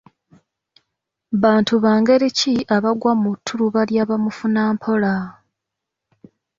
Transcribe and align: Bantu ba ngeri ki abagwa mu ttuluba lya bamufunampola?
Bantu 1.43 1.73
ba 1.83 1.93
ngeri 1.99 2.29
ki 2.37 2.53
abagwa 2.75 3.11
mu 3.21 3.31
ttuluba 3.37 3.81
lya 3.89 4.03
bamufunampola? 4.09 5.13